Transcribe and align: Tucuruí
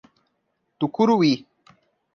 Tucuruí 0.79 1.45